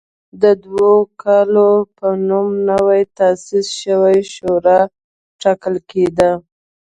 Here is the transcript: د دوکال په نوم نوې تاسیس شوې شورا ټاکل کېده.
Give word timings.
د 0.41 0.43
دوکال 0.65 1.53
په 1.97 2.07
نوم 2.27 2.47
نوې 2.69 3.01
تاسیس 3.17 3.67
شوې 3.81 4.17
شورا 4.33 4.79
ټاکل 5.41 5.75
کېده. 5.89 6.31